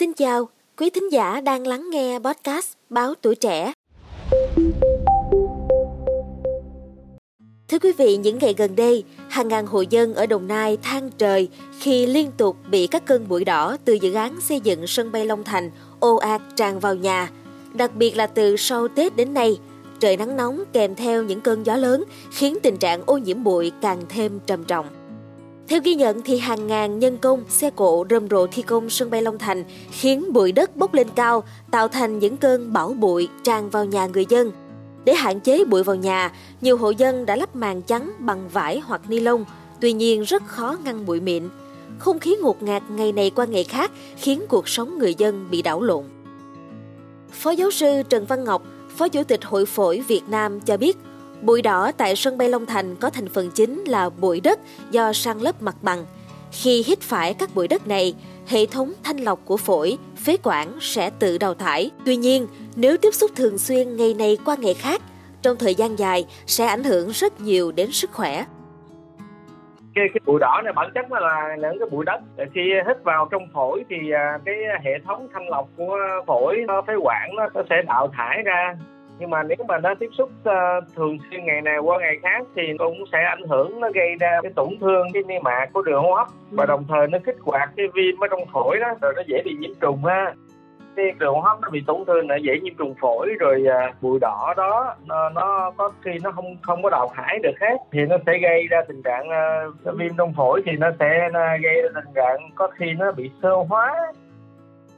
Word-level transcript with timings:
Xin 0.00 0.12
chào, 0.12 0.48
quý 0.78 0.90
thính 0.90 1.12
giả 1.12 1.40
đang 1.40 1.66
lắng 1.66 1.90
nghe 1.90 2.18
podcast 2.18 2.72
Báo 2.90 3.14
Tuổi 3.22 3.34
Trẻ. 3.34 3.72
Thưa 7.68 7.78
quý 7.82 7.92
vị, 7.92 8.16
những 8.16 8.38
ngày 8.38 8.54
gần 8.56 8.76
đây, 8.76 9.04
hàng 9.28 9.48
ngàn 9.48 9.66
hộ 9.66 9.80
dân 9.80 10.14
ở 10.14 10.26
Đồng 10.26 10.48
Nai 10.48 10.76
than 10.76 11.10
trời 11.18 11.48
khi 11.78 12.06
liên 12.06 12.30
tục 12.36 12.56
bị 12.70 12.86
các 12.86 13.06
cơn 13.06 13.28
bụi 13.28 13.44
đỏ 13.44 13.76
từ 13.84 13.92
dự 13.92 14.12
án 14.12 14.40
xây 14.40 14.60
dựng 14.60 14.86
sân 14.86 15.12
bay 15.12 15.26
Long 15.26 15.44
Thành 15.44 15.70
ồ 16.00 16.16
ạt 16.16 16.42
tràn 16.56 16.80
vào 16.80 16.94
nhà. 16.94 17.30
Đặc 17.74 17.94
biệt 17.94 18.16
là 18.16 18.26
từ 18.26 18.56
sau 18.56 18.88
Tết 18.88 19.16
đến 19.16 19.34
nay, 19.34 19.58
trời 20.00 20.16
nắng 20.16 20.36
nóng 20.36 20.64
kèm 20.72 20.94
theo 20.94 21.22
những 21.22 21.40
cơn 21.40 21.66
gió 21.66 21.76
lớn 21.76 22.04
khiến 22.30 22.58
tình 22.62 22.76
trạng 22.76 23.02
ô 23.06 23.18
nhiễm 23.18 23.44
bụi 23.44 23.72
càng 23.80 24.02
thêm 24.08 24.40
trầm 24.46 24.64
trọng. 24.64 24.99
Theo 25.70 25.80
ghi 25.84 25.94
nhận 25.94 26.22
thì 26.22 26.38
hàng 26.38 26.66
ngàn 26.66 26.98
nhân 26.98 27.18
công, 27.18 27.44
xe 27.48 27.70
cộ 27.70 28.04
rầm 28.10 28.28
rộ 28.28 28.46
thi 28.46 28.62
công 28.62 28.90
sân 28.90 29.10
bay 29.10 29.22
Long 29.22 29.38
Thành 29.38 29.64
khiến 29.90 30.32
bụi 30.32 30.52
đất 30.52 30.76
bốc 30.76 30.94
lên 30.94 31.08
cao, 31.14 31.44
tạo 31.70 31.88
thành 31.88 32.18
những 32.18 32.36
cơn 32.36 32.72
bão 32.72 32.92
bụi 32.92 33.28
tràn 33.44 33.70
vào 33.70 33.84
nhà 33.84 34.06
người 34.06 34.26
dân. 34.28 34.52
Để 35.04 35.14
hạn 35.14 35.40
chế 35.40 35.64
bụi 35.64 35.82
vào 35.82 35.96
nhà, 35.96 36.32
nhiều 36.60 36.76
hộ 36.76 36.90
dân 36.90 37.26
đã 37.26 37.36
lắp 37.36 37.56
màn 37.56 37.82
chắn 37.82 38.12
bằng 38.18 38.48
vải 38.48 38.78
hoặc 38.78 39.00
ni 39.08 39.20
lông, 39.20 39.44
tuy 39.80 39.92
nhiên 39.92 40.22
rất 40.22 40.46
khó 40.46 40.76
ngăn 40.84 41.06
bụi 41.06 41.20
mịn. 41.20 41.48
Không 41.98 42.18
khí 42.18 42.36
ngột 42.40 42.62
ngạt 42.62 42.82
ngày 42.90 43.12
này 43.12 43.30
qua 43.30 43.44
ngày 43.44 43.64
khác 43.64 43.90
khiến 44.16 44.42
cuộc 44.48 44.68
sống 44.68 44.98
người 44.98 45.14
dân 45.14 45.46
bị 45.50 45.62
đảo 45.62 45.82
lộn. 45.82 46.04
Phó 47.32 47.50
giáo 47.50 47.70
sư 47.70 48.02
Trần 48.08 48.26
Văn 48.26 48.44
Ngọc, 48.44 48.62
Phó 48.96 49.08
Chủ 49.08 49.24
tịch 49.24 49.44
Hội 49.44 49.66
phổi 49.66 50.00
Việt 50.08 50.22
Nam 50.28 50.60
cho 50.60 50.76
biết, 50.76 50.96
bụi 51.42 51.62
đỏ 51.62 51.92
tại 51.98 52.16
sân 52.16 52.38
bay 52.38 52.48
Long 52.48 52.66
Thành 52.66 52.96
có 52.96 53.10
thành 53.10 53.28
phần 53.28 53.50
chính 53.54 53.84
là 53.84 54.10
bụi 54.10 54.40
đất 54.40 54.58
do 54.90 55.12
san 55.12 55.38
lấp 55.38 55.62
mặt 55.62 55.76
bằng. 55.82 56.04
Khi 56.52 56.84
hít 56.86 57.00
phải 57.00 57.34
các 57.34 57.50
bụi 57.54 57.68
đất 57.68 57.86
này, 57.86 58.14
hệ 58.48 58.66
thống 58.66 58.92
thanh 59.02 59.16
lọc 59.16 59.40
của 59.44 59.56
phổi, 59.56 59.98
phế 60.24 60.36
quản 60.42 60.68
sẽ 60.80 61.10
tự 61.18 61.38
đào 61.38 61.54
thải. 61.54 61.90
Tuy 62.04 62.16
nhiên, 62.16 62.46
nếu 62.76 62.96
tiếp 62.96 63.10
xúc 63.14 63.30
thường 63.36 63.58
xuyên 63.58 63.96
ngày 63.96 64.14
này 64.14 64.38
qua 64.44 64.56
ngày 64.60 64.74
khác, 64.74 65.02
trong 65.42 65.56
thời 65.56 65.74
gian 65.74 65.98
dài 65.98 66.26
sẽ 66.46 66.66
ảnh 66.66 66.84
hưởng 66.84 67.10
rất 67.10 67.40
nhiều 67.40 67.72
đến 67.72 67.92
sức 67.92 68.10
khỏe 68.12 68.44
cái 69.94 70.08
cái 70.14 70.20
bụi 70.26 70.40
đỏ 70.40 70.60
này 70.64 70.72
bản 70.72 70.90
chất 70.94 71.10
nó 71.10 71.18
là 71.18 71.56
những 71.56 71.78
cái 71.78 71.88
bụi 71.90 72.04
đất 72.04 72.20
khi 72.54 72.60
hít 72.86 73.02
vào 73.04 73.28
trong 73.30 73.42
phổi 73.54 73.84
thì 73.88 74.10
à, 74.10 74.38
cái 74.44 74.54
hệ 74.84 74.90
thống 75.06 75.28
thanh 75.32 75.48
lọc 75.48 75.68
của 75.76 75.98
phổi 76.26 76.64
phế 76.86 76.94
quản 77.02 77.30
nó 77.36 77.62
sẽ 77.70 77.82
đào 77.86 78.08
thải 78.16 78.42
ra 78.44 78.74
nhưng 79.20 79.30
mà 79.30 79.42
nếu 79.42 79.56
mà 79.68 79.78
nó 79.78 79.94
tiếp 79.94 80.10
xúc 80.12 80.30
uh, 80.48 80.84
thường 80.96 81.18
xuyên 81.30 81.44
ngày 81.44 81.60
này 81.62 81.78
qua 81.78 81.98
ngày 81.98 82.16
khác 82.22 82.46
thì 82.56 82.62
cũng 82.78 83.04
sẽ 83.12 83.18
ảnh 83.22 83.42
hưởng 83.48 83.80
nó 83.80 83.88
gây 83.94 84.14
ra 84.20 84.38
cái 84.42 84.52
tổn 84.56 84.68
thương 84.80 85.06
cái 85.14 85.22
niêm 85.26 85.42
mạc 85.42 85.66
của 85.72 85.82
đường 85.82 86.02
hô 86.02 86.14
hấp. 86.14 86.26
Và 86.50 86.66
đồng 86.66 86.84
thời 86.88 87.06
nó 87.06 87.18
kích 87.26 87.36
hoạt 87.40 87.70
cái 87.76 87.86
viêm 87.94 88.20
ở 88.20 88.28
trong 88.30 88.46
phổi 88.52 88.78
đó 88.80 88.88
rồi 89.02 89.12
nó 89.16 89.22
dễ 89.26 89.42
bị 89.44 89.54
nhiễm 89.58 89.70
trùng 89.80 90.04
ha. 90.04 90.34
Cái 90.96 91.12
đường 91.18 91.34
hô 91.34 91.40
hấp 91.40 91.60
nó 91.60 91.70
bị 91.70 91.82
tổn 91.86 92.04
thương 92.06 92.26
nó 92.26 92.34
dễ 92.34 92.60
nhiễm 92.60 92.74
trùng 92.74 92.94
phổi 93.00 93.28
rồi 93.40 93.64
à, 93.70 93.92
bụi 94.00 94.18
đỏ 94.20 94.54
đó 94.56 94.94
nó, 95.06 95.30
nó 95.30 95.72
có 95.76 95.90
khi 96.04 96.10
nó 96.22 96.30
không 96.30 96.56
không 96.62 96.82
có 96.82 96.90
đào 96.90 97.10
thải 97.14 97.38
được 97.42 97.60
hết 97.60 97.76
thì 97.92 98.00
nó 98.04 98.16
sẽ 98.26 98.38
gây 98.38 98.66
ra 98.70 98.82
tình 98.88 99.02
trạng 99.02 99.28
uh, 99.28 99.96
viêm 99.98 100.16
trong 100.18 100.32
phổi 100.36 100.62
thì 100.66 100.72
nó 100.78 100.90
sẽ 100.98 101.28
uh, 101.28 101.62
gây 101.62 101.82
ra 101.82 101.88
tình 101.94 102.14
trạng 102.14 102.50
có 102.54 102.68
khi 102.76 102.86
nó 102.98 103.12
bị 103.12 103.30
sơ 103.42 103.54
hóa 103.68 104.12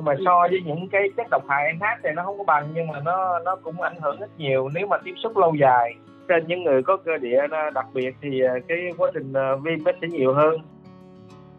mà 0.05 0.15
so 0.25 0.47
với 0.51 0.61
những 0.65 0.89
cái 0.89 1.09
chất 1.17 1.27
độc 1.31 1.43
hại 1.49 1.73
khác 1.81 1.99
thì 2.03 2.11
nó 2.17 2.23
không 2.25 2.39
có 2.39 2.45
bằng 2.45 2.69
nhưng 2.75 2.87
mà 2.87 3.01
nó 3.05 3.39
nó 3.39 3.57
cũng 3.57 3.81
ảnh 3.81 3.97
hưởng 4.03 4.21
rất 4.21 4.31
nhiều 4.39 4.69
nếu 4.75 4.87
mà 4.87 4.97
tiếp 5.05 5.15
xúc 5.23 5.37
lâu 5.37 5.55
dài. 5.55 5.95
Trên 6.29 6.47
những 6.47 6.65
người 6.65 6.83
có 6.83 6.97
cơ 6.97 7.19
địa 7.19 7.41
đặc 7.75 7.87
biệt 7.95 8.15
thì 8.23 8.43
cái 8.69 8.79
quá 8.99 9.11
trình 9.15 9.33
viêm 9.63 9.85
nó 9.85 9.93
sẽ 10.01 10.09
nhiều 10.09 10.35
hơn. 10.35 10.57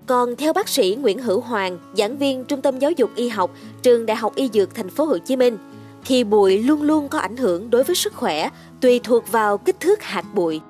Còn 0.08 0.36
theo 0.36 0.54
bác 0.54 0.68
sĩ 0.68 0.98
Nguyễn 1.02 1.20
Hữu 1.20 1.42
Hoàng, 1.42 1.78
giảng 1.94 2.18
viên 2.18 2.46
Trung 2.46 2.62
tâm 2.62 2.80
Giáo 2.80 2.92
dục 2.92 3.10
Y 3.16 3.30
học, 3.30 3.52
Trường 3.82 4.06
Đại 4.06 4.18
học 4.18 4.32
Y 4.36 4.48
Dược 4.48 4.76
Thành 4.76 4.90
phố 4.90 5.06
Hồ 5.06 5.18
Chí 5.18 5.36
Minh, 5.36 5.58
thì 6.06 6.24
bụi 6.24 6.64
luôn 6.64 6.82
luôn 6.82 7.08
có 7.12 7.20
ảnh 7.20 7.38
hưởng 7.38 7.70
đối 7.70 7.84
với 7.84 7.96
sức 7.96 8.14
khỏe, 8.14 8.50
tùy 8.82 9.00
thuộc 9.04 9.32
vào 9.32 9.58
kích 9.58 9.76
thước 9.80 10.04
hạt 10.04 10.24
bụi. 10.36 10.62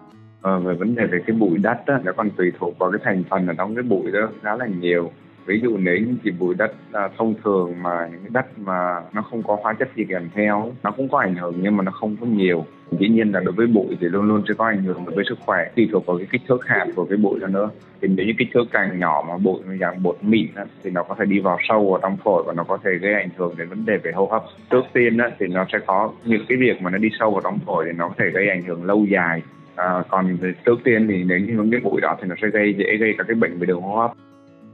Ờ, 0.41 0.59
về 0.59 0.73
vấn 0.73 0.95
đề 0.95 1.05
về 1.05 1.19
cái 1.27 1.35
bụi 1.35 1.57
đất 1.57 1.77
đó, 1.85 1.97
nó 2.03 2.11
còn 2.17 2.29
tùy 2.29 2.51
thuộc 2.59 2.77
vào 2.79 2.91
cái 2.91 2.99
thành 3.03 3.23
phần 3.29 3.47
ở 3.47 3.53
trong 3.57 3.75
cái 3.75 3.83
bụi 3.83 4.11
đó 4.11 4.29
khá 4.41 4.55
là 4.55 4.65
nhiều 4.65 5.11
ví 5.45 5.59
dụ 5.63 5.77
nếu 5.77 5.97
như 5.97 6.15
chỉ 6.23 6.31
bụi 6.31 6.55
đất 6.57 6.73
à, 6.91 7.09
thông 7.17 7.33
thường 7.43 7.73
mà 7.83 8.09
những 8.11 8.33
đất 8.33 8.59
mà 8.59 9.01
nó 9.13 9.21
không 9.21 9.43
có 9.43 9.57
hóa 9.61 9.73
chất 9.73 9.89
gì 9.95 10.05
kèm 10.09 10.29
theo 10.33 10.71
nó 10.83 10.91
cũng 10.91 11.09
có 11.09 11.19
ảnh 11.19 11.35
hưởng 11.35 11.55
nhưng 11.61 11.77
mà 11.77 11.83
nó 11.83 11.91
không 11.91 12.15
có 12.21 12.25
nhiều. 12.27 12.65
Dĩ 12.99 13.07
nhiên 13.07 13.31
là 13.31 13.39
đối 13.39 13.53
với 13.53 13.67
bụi 13.67 13.97
thì 14.01 14.07
luôn 14.07 14.27
luôn 14.27 14.43
sẽ 14.47 14.53
có 14.57 14.65
ảnh 14.65 14.83
hưởng 14.83 15.05
đối 15.05 15.15
với 15.15 15.25
sức 15.29 15.37
khỏe 15.45 15.71
tùy 15.75 15.89
thuộc 15.91 16.05
vào 16.05 16.17
cái 16.17 16.27
kích 16.31 16.41
thước 16.47 16.65
hạt 16.65 16.85
của 16.95 17.05
cái 17.05 17.17
bụi 17.17 17.39
đó 17.39 17.47
nữa. 17.47 17.69
Thì 18.01 18.07
nếu 18.07 18.25
như 18.25 18.33
kích 18.37 18.47
thước 18.53 18.63
càng 18.71 18.99
nhỏ 18.99 19.25
mà 19.27 19.37
bụi 19.37 19.59
dạng 19.79 20.03
bột 20.03 20.17
mịn 20.21 20.47
á, 20.55 20.65
thì 20.83 20.89
nó 20.89 21.03
có 21.03 21.15
thể 21.19 21.25
đi 21.25 21.39
vào 21.39 21.57
sâu 21.69 21.91
vào 21.91 21.99
trong 22.01 22.17
phổi 22.17 22.43
và 22.47 22.53
nó 22.53 22.63
có 22.63 22.77
thể 22.83 22.91
gây 23.01 23.13
ảnh 23.13 23.29
hưởng 23.37 23.53
đến 23.57 23.69
vấn 23.69 23.85
đề 23.85 23.97
về 23.97 24.11
hô 24.11 24.25
hấp. 24.25 24.43
Trước 24.69 24.83
tiên 24.93 25.17
á, 25.17 25.29
thì 25.39 25.47
nó 25.47 25.65
sẽ 25.73 25.79
có 25.85 26.11
những 26.25 26.45
cái 26.49 26.57
việc 26.57 26.81
mà 26.81 26.89
nó 26.89 26.97
đi 26.97 27.09
sâu 27.19 27.31
vào 27.31 27.41
trong 27.41 27.59
phổi 27.65 27.85
thì 27.85 27.91
nó 27.97 28.07
có 28.07 28.13
thể 28.17 28.25
gây 28.33 28.49
ảnh 28.49 28.61
hưởng 28.61 28.83
lâu 28.83 29.05
dài. 29.05 29.41
À, 29.75 30.03
còn 30.09 30.37
trước 30.65 30.79
tiên 30.83 31.07
thì 31.09 31.23
nếu 31.23 31.39
như 31.39 31.53
những 31.53 31.71
cái 31.71 31.79
bụi 31.83 32.01
đó 32.01 32.15
thì 32.21 32.27
nó 32.27 32.35
sẽ 32.41 32.47
gây 32.47 32.73
dễ 32.77 32.97
gây 32.97 33.15
các 33.17 33.27
cái 33.27 33.35
bệnh 33.35 33.59
về 33.59 33.65
đường 33.65 33.81
hô 33.81 33.95
hấp 33.95 34.11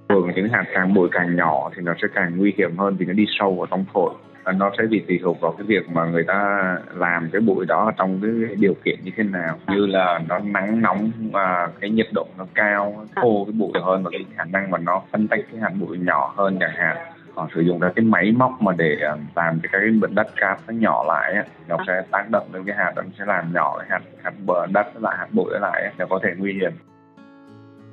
thường 0.10 0.32
những 0.36 0.50
hạt 0.50 0.66
càng 0.74 0.94
bụi 0.94 1.10
càng 1.12 1.36
nhỏ 1.36 1.70
thì 1.76 1.82
nó 1.82 1.94
sẽ 2.02 2.08
càng 2.16 2.38
nguy 2.38 2.54
hiểm 2.58 2.78
hơn 2.78 2.96
vì 2.96 3.06
nó 3.06 3.14
đi 3.14 3.26
sâu 3.40 3.56
vào 3.56 3.68
trong 3.72 3.86
phổi. 3.94 4.14
Nó 4.56 4.72
sẽ 4.78 4.84
bị 4.86 5.04
tùy 5.08 5.20
thuộc 5.24 5.42
vào 5.42 5.52
cái 5.52 5.68
việc 5.68 5.90
mà 5.90 6.06
người 6.06 6.24
ta 6.24 6.78
làm 6.94 7.30
cái 7.32 7.42
bụi 7.42 7.66
đó 7.66 7.92
trong 7.98 8.20
cái 8.22 8.56
điều 8.56 8.74
kiện 8.86 9.00
như 9.04 9.12
thế 9.18 9.24
nào. 9.24 9.58
Như 9.68 9.86
là 9.86 10.20
nó 10.28 10.40
nắng 10.40 10.82
nóng 10.82 11.12
và 11.32 11.68
cái 11.80 11.90
nhiệt 11.90 12.08
độ 12.14 12.28
nó 12.38 12.46
cao, 12.56 13.06
khô 13.16 13.46
cái 13.46 13.54
bụi 13.60 13.72
hơn 13.84 14.04
và 14.04 14.10
cái 14.12 14.26
khả 14.36 14.44
năng 14.44 14.72
mà 14.72 14.78
nó 14.78 15.02
phân 15.12 15.28
tách 15.28 15.40
cái 15.52 15.62
hạt 15.62 15.72
bụi 15.80 15.98
nhỏ 15.98 16.34
hơn 16.38 16.58
chẳng 16.60 16.76
hạn. 16.76 16.98
Họ 17.36 17.48
sử 17.56 17.62
dụng 17.62 17.80
ra 17.80 17.90
cái 17.96 18.06
máy 18.06 18.32
móc 18.38 18.62
mà 18.62 18.72
để 18.78 18.98
ờ, 19.02 19.18
làm 19.36 19.60
cho 19.64 19.70
cái 19.72 19.82
bụi 20.02 20.10
đất 20.14 20.28
cát 20.36 20.60
nó 20.68 20.74
nhỏ 20.74 21.04
lại 21.08 21.36
nó 21.68 21.78
sẽ 21.88 22.02
tác 22.12 22.30
động 22.32 22.48
lên 22.54 22.64
cái 22.66 22.76
hạt, 22.76 22.92
nó 22.96 23.02
sẽ 23.20 23.26
làm 23.26 23.54
nhỏ 23.54 23.78
cái 23.80 23.88
hạt 23.90 24.02
hạt 24.24 24.34
bờ 24.46 24.66
đất 24.74 24.88
lại 25.02 25.16
hạt 25.20 25.28
bụi 25.32 25.60
lại 25.62 25.92
nó 25.98 26.06
có 26.10 26.20
thể 26.24 26.30
nguy 26.38 26.54
hiểm. 26.54 26.72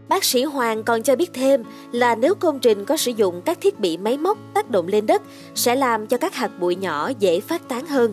Bác 0.09 0.25
sĩ 0.25 0.45
Hoàng 0.45 0.83
còn 0.83 1.03
cho 1.03 1.17
biết 1.17 1.31
thêm 1.35 1.63
là 1.93 2.15
nếu 2.15 2.35
công 2.35 2.59
trình 2.59 2.85
có 2.85 2.97
sử 2.97 3.11
dụng 3.11 3.43
các 3.45 3.59
thiết 3.61 3.81
bị 3.81 3.97
máy 3.97 4.19
móc 4.19 4.39
tác 4.55 4.71
động 4.71 4.87
lên 4.89 5.07
đất 5.07 5.23
sẽ 5.55 5.75
làm 5.75 6.07
cho 6.07 6.17
các 6.17 6.35
hạt 6.35 6.51
bụi 6.61 6.77
nhỏ 6.77 7.11
dễ 7.19 7.41
phát 7.41 7.69
tán 7.69 7.87
hơn. 7.87 8.13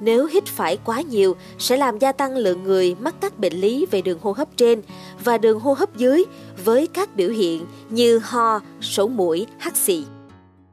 Nếu 0.00 0.26
hít 0.26 0.46
phải 0.46 0.78
quá 0.84 1.00
nhiều 1.00 1.36
sẽ 1.58 1.76
làm 1.76 1.98
gia 1.98 2.12
tăng 2.12 2.36
lượng 2.36 2.62
người 2.62 2.96
mắc 3.00 3.14
các 3.20 3.38
bệnh 3.38 3.52
lý 3.52 3.86
về 3.90 4.02
đường 4.02 4.18
hô 4.22 4.32
hấp 4.32 4.48
trên 4.56 4.82
và 5.24 5.38
đường 5.38 5.60
hô 5.60 5.72
hấp 5.72 5.96
dưới 5.96 6.24
với 6.64 6.86
các 6.86 7.16
biểu 7.16 7.30
hiện 7.30 7.66
như 7.88 8.20
ho, 8.22 8.60
sổ 8.80 9.08
mũi, 9.08 9.46
hắt 9.58 9.76
xì. 9.76 10.04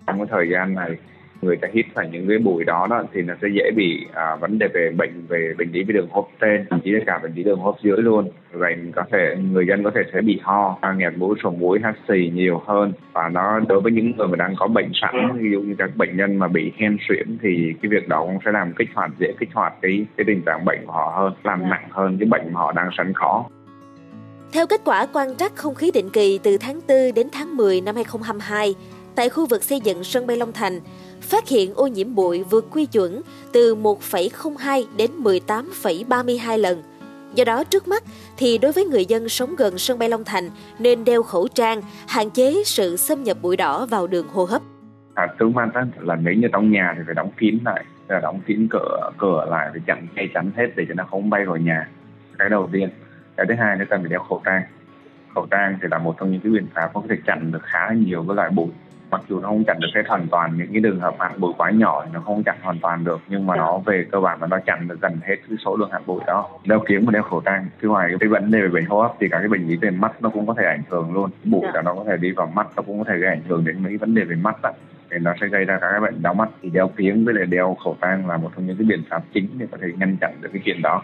Trong 0.08 0.18
cái 0.18 0.28
thời 0.32 0.50
gian 0.54 0.76
này 0.76 0.92
người 1.42 1.58
ta 1.58 1.68
hít 1.74 1.86
phải 1.94 2.10
những 2.12 2.28
cái 2.28 2.38
bụi 2.38 2.64
đó 2.64 2.88
đó 2.90 3.04
thì 3.14 3.22
nó 3.22 3.34
sẽ 3.42 3.48
dễ 3.54 3.72
bị 3.76 4.08
à, 4.14 4.36
vấn 4.36 4.60
đề 4.60 4.68
về 4.74 4.92
bệnh 4.98 5.26
về 5.28 5.54
bệnh 5.58 5.72
lý 5.72 5.84
về 5.84 5.94
đường 5.94 6.08
hô 6.10 6.22
hấp 6.22 6.32
trên 6.42 6.66
thậm 6.70 6.80
chí 6.84 6.92
là 6.92 7.00
cả 7.06 7.20
bệnh 7.24 7.34
lý 7.34 7.44
đường 7.44 7.60
hô 7.60 7.72
hấp 7.72 7.82
dưới 7.84 7.98
luôn. 7.98 8.30
Vậy 8.52 8.76
có 8.96 9.04
thể 9.12 9.36
người 9.52 9.68
dân 9.68 9.84
có 9.84 9.92
thể 9.96 10.02
sẽ 10.14 10.22
bị 10.22 10.40
ho 10.44 10.78
nghẹt 10.98 11.14
mũi 11.18 11.36
sổ 11.44 11.52
mũi 11.52 11.80
hắt 11.84 11.96
xì 12.08 12.32
nhiều 12.34 12.62
hơn. 12.66 12.94
Và 13.14 13.30
nó 13.30 13.60
đối 13.60 13.82
với 13.82 13.92
những 13.92 14.12
người 14.18 14.28
mà 14.28 14.36
đang 14.36 14.56
có 14.58 14.68
bệnh 14.68 14.92
sẵn 14.94 15.38
ví 15.40 15.52
dụ 15.52 15.62
như 15.62 15.76
các 15.78 15.96
bệnh 15.96 16.18
nhân 16.18 16.38
mà 16.40 16.48
bị 16.48 16.72
hen 16.78 16.98
suyễn 17.08 17.38
thì 17.42 17.74
cái 17.82 17.90
việc 17.90 18.08
đó 18.08 18.22
cũng 18.22 18.38
sẽ 18.46 18.52
làm 18.52 18.74
kích 18.74 18.90
hoạt 18.96 19.12
dễ 19.20 19.34
kích 19.40 19.50
hoạt 19.54 19.74
cái 19.82 20.06
cái 20.18 20.26
tình 20.28 20.42
trạng 20.42 20.66
bệnh 20.66 20.86
của 20.86 20.94
họ 20.94 21.14
hơn 21.16 21.34
làm 21.44 21.70
nặng 21.70 21.88
hơn 21.90 22.18
cái 22.20 22.28
bệnh 22.32 22.54
mà 22.54 22.60
họ 22.60 22.72
đang 22.72 22.90
sẵn 22.98 23.14
có. 23.16 23.44
Theo 24.54 24.68
kết 24.68 24.82
quả 24.86 25.08
quan 25.14 25.36
trắc 25.36 25.56
không 25.56 25.76
khí 25.76 25.92
định 25.94 26.10
kỳ 26.10 26.40
từ 26.44 26.58
tháng 26.58 26.80
4 26.88 27.14
đến 27.16 27.28
tháng 27.32 27.58
10 27.58 27.82
năm 27.82 27.96
2022 27.96 28.76
tại 29.18 29.30
khu 29.30 29.46
vực 29.46 29.64
xây 29.64 29.80
dựng 29.80 30.04
sân 30.04 30.28
bay 30.28 30.38
Long 30.38 30.54
Thành, 30.54 30.80
phát 31.22 31.48
hiện 31.48 31.74
ô 31.76 31.88
nhiễm 31.88 32.16
bụi 32.16 32.44
vượt 32.44 32.68
quy 32.72 32.86
chuẩn 32.86 33.22
từ 33.54 33.76
1,02 33.76 34.84
đến 34.98 35.12
18,32 35.24 36.58
lần. 36.58 36.84
Do 37.34 37.44
đó 37.44 37.64
trước 37.64 37.88
mắt 37.88 38.04
thì 38.38 38.58
đối 38.58 38.72
với 38.72 38.86
người 38.86 39.06
dân 39.06 39.30
sống 39.30 39.56
gần 39.56 39.78
sân 39.78 40.00
bay 40.00 40.10
Long 40.10 40.24
Thành 40.24 40.50
nên 40.80 41.06
đeo 41.06 41.24
khẩu 41.24 41.48
trang, 41.48 41.82
hạn 42.08 42.30
chế 42.30 42.64
sự 42.66 42.98
xâm 42.98 43.24
nhập 43.24 43.38
bụi 43.42 43.58
đỏ 43.58 43.86
vào 43.86 44.08
đường 44.08 44.28
hô 44.28 44.46
hấp. 44.46 44.62
À, 45.14 45.28
trước 45.40 45.50
mắt 45.50 45.70
là 46.00 46.16
nếu 46.16 46.34
như 46.34 46.48
trong 46.54 46.72
nhà 46.72 46.94
thì 46.98 47.04
phải 47.06 47.16
đóng 47.16 47.32
kín 47.38 47.58
lại, 47.66 47.86
là 48.08 48.20
đóng 48.20 48.40
kín 48.46 48.68
cửa 48.70 49.12
cửa 49.18 49.46
lại 49.50 49.68
phải 49.72 49.82
chặn 49.86 50.08
ngay 50.16 50.30
chắn 50.34 50.52
hết 50.58 50.68
để 50.76 50.86
cho 50.88 50.94
nó 50.94 51.04
không 51.04 51.30
bay 51.30 51.46
vào 51.46 51.58
nhà. 51.58 51.90
Cái 52.40 52.50
đầu 52.50 52.70
tiên. 52.72 52.90
Cái 53.38 53.46
thứ 53.50 53.56
hai 53.60 53.78
nữa 53.78 53.86
cần 53.90 54.02
phải 54.02 54.10
đeo 54.10 54.24
khẩu 54.30 54.42
trang. 54.46 54.62
Khẩu 55.36 55.48
trang 55.52 55.78
thì 55.82 55.88
là 55.92 55.98
một 55.98 56.16
trong 56.20 56.32
những 56.32 56.42
cái 56.42 56.52
biện 56.52 56.68
pháp 56.74 56.92
có 56.94 57.02
thể 57.10 57.16
chặn 57.26 57.52
được 57.52 57.64
khá 57.64 57.94
nhiều 57.94 58.26
cái 58.28 58.36
loại 58.36 58.50
bụi 58.50 58.70
mặc 59.12 59.22
dù 59.30 59.40
nó 59.40 59.48
không 59.48 59.64
chặn 59.64 59.78
được 59.80 59.88
hết 59.96 60.02
hoàn 60.08 60.28
toàn 60.28 60.58
những 60.58 60.72
cái 60.72 60.80
đường 60.80 61.00
hợp 61.00 61.16
hạt 61.20 61.32
bụi 61.38 61.54
quá 61.58 61.72
nhỏ 61.72 62.02
thì 62.06 62.12
nó 62.14 62.20
không 62.20 62.44
chặn 62.44 62.56
hoàn 62.62 62.80
toàn 62.80 63.04
được 63.04 63.20
nhưng 63.28 63.48
mà 63.48 63.56
nó 63.56 63.78
về 63.86 64.06
cơ 64.12 64.20
bản 64.20 64.42
là 64.42 64.48
nó 64.48 64.60
chặn 64.66 64.88
được 64.88 65.02
gần 65.02 65.20
hết 65.24 65.36
cái 65.50 65.58
số 65.66 65.76
lượng 65.76 65.92
hạt 65.92 66.02
bụi 66.06 66.22
đó. 66.28 66.50
Đeo 66.66 66.80
kiếm 66.88 67.06
và 67.06 67.12
đeo 67.12 67.24
khẩu 67.24 67.42
trang. 67.46 67.66
Thứ 67.82 67.88
ngoài 67.88 68.14
cái 68.20 68.30
vấn 68.30 68.52
đề 68.52 68.62
về 68.62 68.68
bệnh 68.68 68.86
hô 68.86 69.02
hấp 69.02 69.12
thì 69.20 69.28
cả 69.32 69.40
cái 69.40 69.48
bệnh 69.48 69.68
lý 69.68 69.76
về 69.76 69.90
mắt 69.90 70.12
nó 70.22 70.30
cũng 70.30 70.48
có 70.48 70.54
thể 70.58 70.64
ảnh 70.66 70.84
hưởng 70.90 71.14
luôn. 71.14 71.30
Bụi 71.44 71.66
là 71.74 71.82
nó 71.82 71.94
có 71.94 72.04
thể 72.08 72.18
đi 72.18 72.32
vào 72.32 72.48
mắt 72.48 72.68
nó 72.76 72.84
cũng 72.84 73.00
có 73.00 73.06
thể 73.08 73.18
gây 73.18 73.30
ảnh 73.30 73.44
hưởng 73.48 73.66
đến 73.66 73.84
mấy 73.84 73.98
vấn 73.98 74.16
đề 74.16 74.24
về 74.24 74.36
mắt 74.36 74.62
đó 74.62 74.72
thì 75.12 75.18
nó 75.22 75.34
sẽ 75.42 75.48
gây 75.48 75.66
ra 75.66 75.78
các 75.82 75.88
cái 75.92 76.00
bệnh 76.00 76.22
đau 76.22 76.34
mắt. 76.34 76.50
Thì 76.62 76.70
đeo 76.70 76.88
kiếng 76.88 77.26
với 77.26 77.34
lại 77.34 77.46
đeo 77.46 77.78
khẩu 77.84 77.98
trang 78.02 78.28
là 78.28 78.38
một 78.38 78.50
trong 78.56 78.68
những 78.68 78.78
cái 78.78 78.86
biện 78.86 79.04
pháp 79.10 79.24
chính 79.34 79.48
để 79.58 79.68
có 79.72 79.78
thể 79.82 79.88
ngăn 79.98 80.18
chặn 80.22 80.34
được 80.42 80.50
cái 80.54 80.62
chuyện 80.66 80.82
đó 80.82 81.04